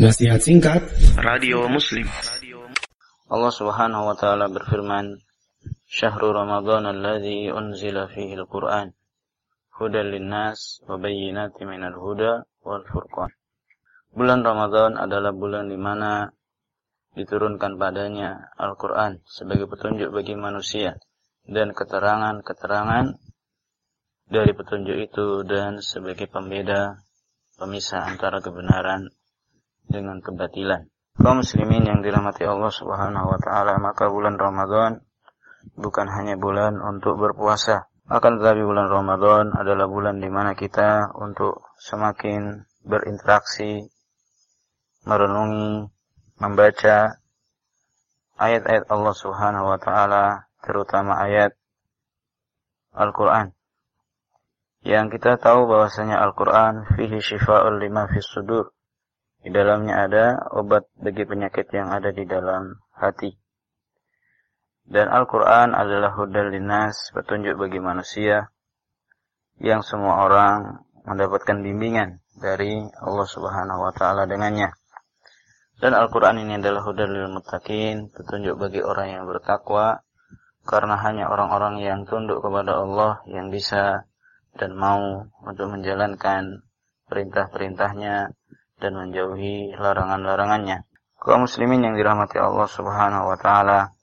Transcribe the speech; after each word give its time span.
Nasihat 0.00 0.40
singkat. 0.40 0.80
Radio 1.20 1.68
Muslim. 1.68 2.08
Allah 3.28 3.52
subhanahu 3.52 4.08
wa 4.08 4.16
ta'ala 4.16 4.48
berfirman 4.48 5.20
Syahrul 5.84 6.32
Ramadan 6.32 6.88
alladhi 6.88 7.52
unzila 7.52 8.08
fihi 8.08 8.32
al-Quran 8.32 8.96
Hudan 9.76 10.08
linnas 10.08 10.80
wa 10.88 10.96
minal 10.96 11.92
huda 11.92 12.48
wal 12.64 12.88
furqan. 12.88 13.36
Bulan 14.16 14.40
Ramadan 14.40 14.96
adalah 14.96 15.28
bulan 15.36 15.68
di 15.68 15.76
mana 15.76 16.24
diturunkan 17.12 17.76
padanya 17.76 18.48
Al-Quran 18.56 19.20
sebagai 19.28 19.68
petunjuk 19.68 20.08
bagi 20.08 20.32
manusia 20.40 20.96
dan 21.44 21.76
keterangan-keterangan 21.76 23.12
dari 24.24 24.56
petunjuk 24.56 24.96
itu 25.04 25.44
dan 25.44 25.84
sebagai 25.84 26.32
pembeda 26.32 26.96
pemisah 27.60 28.08
antara 28.08 28.40
kebenaran 28.40 29.12
dengan 29.92 30.24
kebatilan. 30.24 30.88
Kaum 31.12 31.44
muslimin 31.44 31.84
yang 31.84 32.00
dirahmati 32.00 32.48
Allah 32.48 32.72
Subhanahu 32.72 33.28
wa 33.28 33.38
taala, 33.38 33.76
maka 33.76 34.08
bulan 34.08 34.40
Ramadan 34.40 35.04
bukan 35.76 36.08
hanya 36.08 36.40
bulan 36.40 36.80
untuk 36.80 37.20
berpuasa, 37.20 37.92
akan 38.08 38.40
tetapi 38.40 38.64
bulan 38.64 38.88
Ramadan 38.88 39.52
adalah 39.52 39.86
bulan 39.86 40.18
di 40.18 40.32
mana 40.32 40.56
kita 40.56 41.12
untuk 41.14 41.60
semakin 41.76 42.64
berinteraksi, 42.82 43.92
merenungi, 45.04 45.86
membaca 46.40 47.20
ayat-ayat 48.40 48.88
Allah 48.88 49.14
Subhanahu 49.14 49.70
wa 49.70 49.78
taala, 49.78 50.50
terutama 50.64 51.20
ayat 51.20 51.52
Al-Qur'an. 52.96 53.52
Yang 54.82 55.20
kita 55.20 55.38
tahu 55.38 55.70
bahwasanya 55.70 56.18
Al-Qur'an 56.18 56.88
fihi 56.98 57.22
syifa'ul 57.22 57.78
lima 57.78 58.10
fis 58.10 58.26
sudur 58.26 58.74
di 59.42 59.50
dalamnya 59.50 60.06
ada 60.06 60.24
obat 60.54 60.86
bagi 60.94 61.26
penyakit 61.26 61.66
yang 61.74 61.90
ada 61.90 62.14
di 62.14 62.22
dalam 62.22 62.78
hati. 62.94 63.34
Dan 64.82 65.10
Al-Quran 65.10 65.74
adalah 65.74 66.14
hudal 66.14 66.50
linas, 66.54 67.10
petunjuk 67.14 67.58
bagi 67.58 67.78
manusia, 67.78 68.50
yang 69.62 69.82
semua 69.86 70.26
orang 70.26 70.82
mendapatkan 71.06 71.58
bimbingan 71.62 72.22
dari 72.38 72.82
Allah 73.02 73.26
Subhanahu 73.26 73.80
wa 73.82 73.92
taala 73.94 74.26
dengannya. 74.26 74.74
Dan 75.82 75.98
Al-Qur'an 75.98 76.38
ini 76.38 76.62
adalah 76.62 76.86
hudal 76.86 77.10
lil 77.10 77.26
muttaqin, 77.34 78.14
petunjuk 78.14 78.54
bagi 78.54 78.78
orang 78.78 79.18
yang 79.18 79.24
bertakwa 79.26 80.06
karena 80.62 80.94
hanya 81.02 81.26
orang-orang 81.26 81.82
yang 81.82 82.06
tunduk 82.06 82.38
kepada 82.38 82.78
Allah 82.78 83.18
yang 83.26 83.50
bisa 83.50 84.06
dan 84.54 84.78
mau 84.78 85.26
untuk 85.42 85.74
menjalankan 85.74 86.62
perintah-perintahnya 87.10 88.30
dan 88.82 88.98
menjauhi 88.98 89.78
larangan-larangannya. 89.78 90.82
Kaum 91.22 91.46
muslimin 91.46 91.86
yang 91.86 91.94
dirahmati 91.94 92.42
Allah 92.42 92.66
Subhanahu 92.66 93.30
wa 93.30 93.38
taala. 93.38 93.94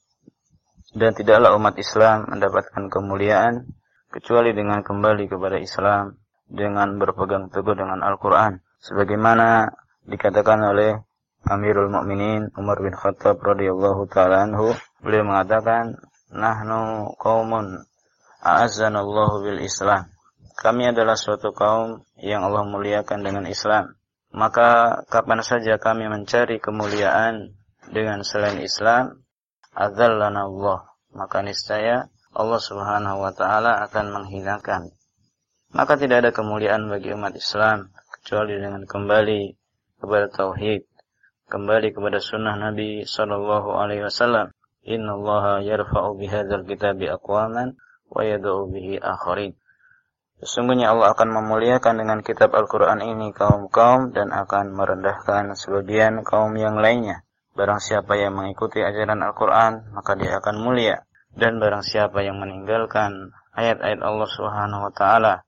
Dan 0.95 1.11
tidaklah 1.11 1.53
umat 1.59 1.75
Islam 1.75 2.31
mendapatkan 2.31 2.87
kemuliaan 2.87 3.67
kecuali 4.07 4.55
dengan 4.55 4.79
kembali 4.81 5.27
kepada 5.27 5.59
Islam 5.59 6.15
dengan 6.47 6.95
berpegang 6.95 7.51
teguh 7.51 7.75
dengan 7.75 8.01
Al-Qur'an. 8.01 8.63
Sebagaimana 8.79 9.67
dikatakan 10.07 10.63
oleh 10.63 10.95
Amirul 11.45 11.91
Mukminin 11.91 12.49
Umar 12.55 12.79
bin 12.79 12.95
Khattab 12.95 13.37
radhiyallahu 13.43 14.07
taala 14.09 14.47
anhu 14.47 14.73
beliau 15.03 15.27
mengatakan 15.27 15.99
nahnu 16.31 17.13
qaumun 17.19 17.83
a'azzanallahu 18.41 19.43
bil 19.43 19.59
Islam. 19.59 20.07
Kami 20.57 20.89
adalah 20.89 21.19
suatu 21.19 21.51
kaum 21.51 22.01
yang 22.17 22.47
Allah 22.47 22.63
muliakan 22.65 23.21
dengan 23.21 23.45
Islam 23.45 23.98
maka 24.29 25.01
kapan 25.09 25.41
saja 25.41 25.81
kami 25.81 26.05
mencari 26.05 26.61
kemuliaan 26.61 27.57
dengan 27.89 28.21
selain 28.21 28.61
Islam, 28.61 29.25
adzallana 29.73 30.45
Allah. 30.45 30.85
Maka 31.09 31.41
niscaya 31.41 32.05
Allah 32.29 32.61
Subhanahu 32.61 33.25
wa 33.25 33.33
taala 33.33 33.81
akan 33.89 34.13
menghinakan. 34.13 34.93
Maka 35.73 35.97
tidak 35.97 36.25
ada 36.25 36.31
kemuliaan 36.33 36.85
bagi 36.89 37.13
umat 37.13 37.33
Islam 37.33 37.89
kecuali 38.21 38.61
dengan 38.61 38.85
kembali 38.85 39.41
kepada 39.97 40.29
tauhid, 40.29 40.85
kembali 41.49 41.89
kepada 41.93 42.21
sunnah 42.21 42.53
Nabi 42.57 43.05
sallallahu 43.05 43.73
alaihi 43.73 44.05
wasallam. 44.05 44.53
Inna 44.85 45.17
Allah 45.17 45.65
yarfa'u 45.65 46.17
bihadzal 46.17 46.65
kitabi 46.65 47.09
aqwaman 47.09 47.77
wa 48.09 48.21
yad'u 48.21 48.69
bihi 48.69 49.01
akharin. 49.01 49.57
Sesungguhnya 50.39 50.95
Allah 50.95 51.11
akan 51.11 51.35
memuliakan 51.35 51.99
dengan 51.99 52.19
kitab 52.23 52.55
Al-Quran 52.55 53.03
ini 53.03 53.35
kaum-kaum 53.35 54.15
dan 54.15 54.31
akan 54.31 54.71
merendahkan 54.71 55.51
sebagian 55.59 56.23
kaum 56.23 56.55
yang 56.55 56.79
lainnya. 56.79 57.27
Barang 57.59 57.83
siapa 57.83 58.15
yang 58.15 58.39
mengikuti 58.39 58.79
ajaran 58.79 59.19
Al-Quran, 59.19 59.91
maka 59.91 60.15
dia 60.15 60.39
akan 60.39 60.63
mulia. 60.63 61.03
Dan 61.35 61.59
barang 61.59 61.83
siapa 61.83 62.23
yang 62.23 62.39
meninggalkan 62.39 63.35
ayat-ayat 63.51 63.99
Allah 63.99 64.29
Subhanahu 64.31 64.87
wa 64.87 64.93
taala, 64.95 65.43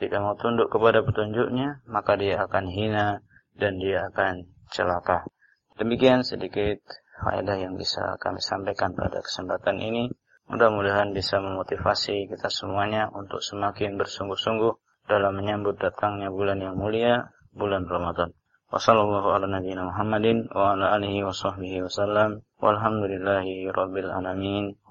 tidak 0.00 0.24
mau 0.24 0.32
tunduk 0.40 0.72
kepada 0.72 1.04
petunjuknya, 1.04 1.84
maka 1.84 2.16
dia 2.16 2.40
akan 2.40 2.64
hina 2.72 3.20
dan 3.60 3.76
dia 3.76 4.08
akan 4.08 4.48
celaka. 4.72 5.28
Demikian 5.76 6.24
sedikit 6.24 6.80
faedah 7.20 7.60
yang 7.60 7.76
bisa 7.76 8.16
kami 8.16 8.40
sampaikan 8.40 8.96
pada 8.96 9.20
kesempatan 9.20 9.76
ini. 9.84 10.08
Mudah-mudahan 10.50 11.14
bisa 11.14 11.38
memotivasi 11.38 12.26
kita 12.26 12.50
semuanya 12.50 13.06
untuk 13.14 13.38
semakin 13.38 13.94
bersungguh-sungguh 13.94 15.06
dalam 15.06 15.38
menyambut 15.38 15.78
datangnya 15.78 16.26
bulan 16.26 16.58
yang 16.58 16.74
mulia, 16.74 17.30
bulan 17.54 17.86
Ramadan. 17.86 18.34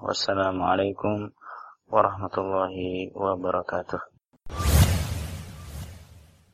Wassalamualaikum 0.00 1.32
warahmatullahi 1.92 3.12
wabarakatuh. 3.12 4.09